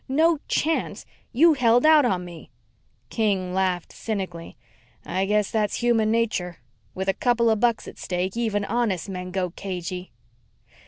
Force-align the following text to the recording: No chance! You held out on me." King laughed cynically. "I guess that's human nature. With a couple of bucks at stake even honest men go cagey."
No 0.09 0.39
chance! 0.47 1.05
You 1.31 1.53
held 1.53 1.85
out 1.85 2.05
on 2.05 2.25
me." 2.25 2.49
King 3.11 3.53
laughed 3.53 3.93
cynically. 3.93 4.57
"I 5.05 5.25
guess 5.25 5.51
that's 5.51 5.75
human 5.75 6.09
nature. 6.09 6.57
With 6.95 7.07
a 7.07 7.13
couple 7.13 7.51
of 7.51 7.59
bucks 7.59 7.87
at 7.87 7.99
stake 7.99 8.35
even 8.35 8.65
honest 8.65 9.09
men 9.09 9.29
go 9.29 9.51
cagey." 9.51 10.11